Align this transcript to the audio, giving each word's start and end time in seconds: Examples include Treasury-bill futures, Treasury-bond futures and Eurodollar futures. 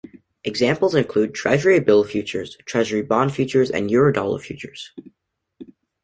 Examples 0.43 0.95
include 0.95 1.35
Treasury-bill 1.35 2.05
futures, 2.05 2.57
Treasury-bond 2.65 3.35
futures 3.35 3.69
and 3.69 3.87
Eurodollar 3.91 4.41
futures. 4.41 4.91